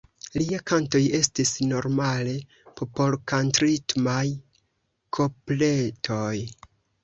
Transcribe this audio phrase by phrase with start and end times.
[0.39, 2.33] Liaj kantoj estis normale
[2.81, 4.27] popolkantritmaj
[5.21, 6.35] kopletoj.